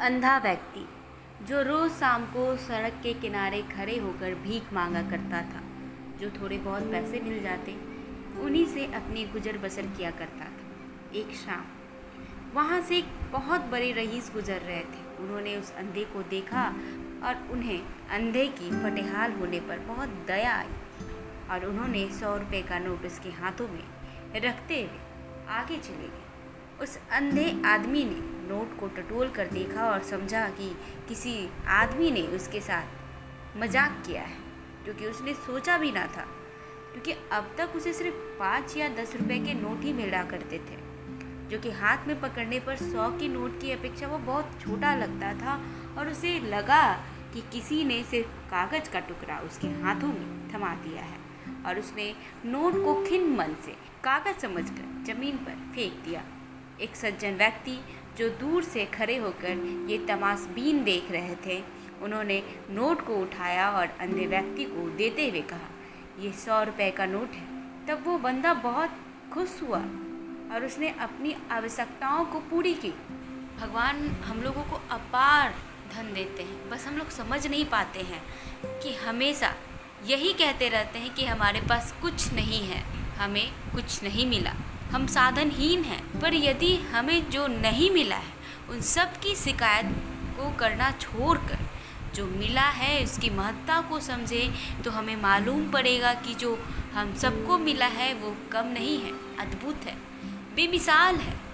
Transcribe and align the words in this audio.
अंधा 0.00 0.38
व्यक्ति, 0.38 0.86
जो 1.44 1.62
रोज़ 1.62 1.92
शाम 1.92 2.24
को 2.24 2.56
सड़क 2.56 3.00
के 3.02 3.12
किनारे 3.14 3.62
खड़े 3.62 3.98
होकर 3.98 4.34
भीख 4.34 4.72
मांगा 4.72 5.02
करता 5.02 5.40
था, 5.42 5.62
जो 6.20 6.30
थोड़े 6.30 6.58
बहुत 6.58 6.82
पैसे 6.82 7.20
मिल 7.20 7.42
जाते, 7.42 7.72
उन्हीं 8.40 8.66
से 8.66 8.86
अपनी 8.86 9.24
गुजर 9.24 9.58
बसर 9.58 9.82
किया 9.82 10.10
करता 10.10 10.44
था। 10.44 11.18
एक 11.18 11.34
शाम, 11.36 11.64
वहाँ 12.54 12.80
से 12.82 12.96
एक 12.96 13.08
बहुत 13.32 13.60
बड़े 13.60 13.92
रईस 13.92 14.30
गुजर 14.34 14.60
रहे 14.60 14.80
थे। 14.80 15.04
उन्होंने 15.18 15.56
उस 15.56 15.74
अंधे 15.74 16.04
को 16.04 16.22
देखा 16.22 16.66
और 17.24 17.48
उन्हें 17.50 17.82
अंधे 18.10 18.46
की 18.48 18.70
फटेहाल 18.70 19.32
होने 19.32 19.60
पर 19.60 19.78
बहुत 19.78 20.08
दया 20.26 20.54
आई 20.56 20.68
और 21.50 21.66
उन्होंने 21.66 22.08
सौ 22.10 22.36
रुपये 22.36 22.62
का 22.62 22.78
नोट 22.78 23.04
उसके 23.04 23.28
हाथों 23.28 23.68
में 23.68 23.84
रखते 24.36 24.82
हुए 24.82 25.00
आगे 25.48 25.76
चले 25.78 26.08
गए। 26.08 26.25
उस 26.82 26.98
अंधे 27.12 27.44
आदमी 27.66 28.04
ने 28.04 28.20
नोट 28.48 28.78
को 28.80 28.86
टटोल 28.96 29.28
कर 29.28 29.46
देखा 29.48 29.84
और 29.84 30.02
समझा 30.04 30.48
कि 30.50 30.68
किसी 31.08 31.48
आदमी 31.72 32.10
ने 32.10 32.22
उसके 32.36 32.60
साथ 32.60 33.56
मज़ाक 33.58 34.02
किया 34.06 34.22
है, 34.22 34.36
क्योंकि 34.84 35.06
उसने 35.06 35.34
सोचा 35.36 35.78
भी 35.78 35.92
ना 35.92 36.06
था, 36.06 36.26
क्योंकि 36.92 37.12
अब 37.32 37.54
तक 37.58 37.76
उसे 37.76 37.92
सिर्फ़ 37.92 38.16
पाँच 38.38 38.76
या 38.76 38.88
दस 38.96 39.16
रुपए 39.16 39.38
के 39.38 39.54
नोट 39.54 39.84
ही 39.84 39.92
मिला 39.92 40.22
करते 40.24 40.58
थे, 40.60 40.76
जो 41.48 41.58
कि 41.58 41.70
हाथ 41.72 42.06
में 42.08 42.20
पकड़ने 42.20 42.60
पर 42.60 42.76
सौ 42.76 43.10
की 43.18 43.28
नोट 43.28 43.60
की 43.60 43.70
अपेक्षा 43.72 44.06
वो 44.06 44.18
बहुत 44.26 44.58
छोटा 44.60 44.94
लगता 44.96 45.32
था 45.34 45.60
और 45.98 46.08
उसे 46.08 46.38
लगा 46.48 46.82
कि 47.34 47.42
किसी 47.52 47.84
ने 47.84 48.02
सिर्फ़ 48.04 48.28
कागज़ 48.50 48.90
का 48.90 49.00
टुकड़ा 49.00 49.38
उसके 49.40 49.68
हाथों 49.82 50.08
में 50.08 50.48
थमा 50.50 50.74
दिया 50.84 51.02
है 51.02 51.64
और 51.66 51.78
उसने 51.78 52.14
नोट 52.46 52.84
को 52.84 53.02
खिन 53.04 53.28
मन 53.36 53.54
से 53.64 53.76
कागज़ 54.04 54.40
समझकर 54.40 55.04
ज़मीन 55.06 55.36
पर 55.38 55.70
फेंक 55.74 56.02
दिया। 56.04 56.22
एक 56.80 56.96
सज्जन 56.96 57.36
व्यक्ति 57.36 57.78
जो 58.18 58.28
दूर 58.30 58.64
से 58.64 58.84
खड़े 58.84 59.16
होकर 59.16 59.86
ये 59.90 59.98
तमाशबीन 60.06 60.84
देख 60.84 61.10
रहे 61.10 61.34
थे। 61.46 61.62
उन्होंने 62.02 62.42
नोट 62.70 63.06
को 63.06 63.16
उठाया 63.16 63.70
और 63.70 63.86
अंधे 64.00 64.26
व्यक्ति 64.26 64.64
को 64.64 64.88
देते 64.96 65.28
हुए 65.28 65.40
कहा, 65.40 65.68
ये 66.20 66.32
सौ 66.32 66.62
रुपये 66.62 66.90
का 66.90 67.06
नोट 67.06 67.32
है। 67.32 67.46
तब 67.86 68.04
वो 68.06 68.18
बंदा 68.18 68.54
बहुत 68.54 68.98
खुश 69.34 69.62
हुआ 69.62 69.78
और 70.52 70.64
उसने 70.66 70.88
अपनी 70.88 71.34
आवश्यकताओं 71.50 72.24
को 72.24 72.38
पूरी 72.40 72.74
की। 72.74 72.90
भगवान, 73.60 74.06
हम 74.24 74.42
लोगों 74.42 74.62
को 74.62 74.80
अपार 74.90 75.54
धन 75.94 76.12
देते 76.14 76.42
हैं। 76.42 76.70
बस 76.70 76.86
हम 76.86 76.96
लोग 76.96 77.10
समझ 77.10 77.46
नहीं 77.46 77.64
पाते 77.64 78.00
हैं 78.00 78.22
कि 78.82 78.94
हमेशा 78.94 79.54
यही 80.06 80.32
कहते 80.32 80.68
रहते 80.68 80.98
हैं 80.98 81.14
कि 81.14 81.24
हमारे 81.24 81.60
पास 81.60 81.94
कुछ 82.02 82.32
नहीं 82.32 82.62
है। 82.66 82.80
हमें 83.16 83.52
कुछ 83.74 84.02
नहीं 84.02 84.26
मिला। 84.26 84.54
हम 84.90 85.06
साधनहीन 85.06 85.82
हैं, 85.84 86.20
पर 86.20 86.34
यदि 86.34 86.74
हमें 86.92 87.30
जो 87.30 87.46
नहीं 87.46 87.90
मिला 87.90 88.16
है, 88.16 88.34
उन 88.70 88.80
सब 88.80 89.16
की 89.20 89.34
शिकायत 89.34 89.86
को 90.36 90.50
करना 90.56 90.90
छोड़कर 90.90 91.58
जो 92.14 92.26
मिला 92.26 92.68
है, 92.70 93.02
उसकी 93.04 93.30
महत्ता 93.30 93.80
को 93.80 94.00
समझें 94.00 94.82
तो 94.82 94.90
हमें 94.90 95.16
मालूम 95.16 95.70
पड़ेगा 95.70 96.12
कि 96.14 96.34
जो 96.34 96.58
हम 96.94 97.14
सबको 97.14 97.58
मिला 97.58 97.86
है, 97.86 98.12
वो 98.14 98.36
कम 98.52 98.66
नहीं 98.68 98.98
है, 98.98 99.10
अद्भुत 99.40 99.84
है, 99.84 99.96
बेमिसाल 100.56 101.16
है। 101.16 101.45